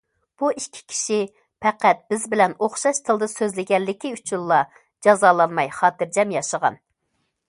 [0.41, 1.17] بۇ ئىككى كىشى
[1.65, 4.59] پەقەت بىز بىلەن ئوخشاش تىلدا سۆزلىگەنلىكى ئۈچۈنلا
[5.09, 6.81] جازالانماي خاتىرجەم ياشىغان.